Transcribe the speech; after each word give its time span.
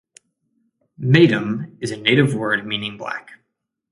"Maitum" 0.99 1.77
is 1.79 1.91
a 1.91 1.97
native 1.97 2.33
word 2.33 2.65
meaning 2.65 2.97
black. 2.97 3.33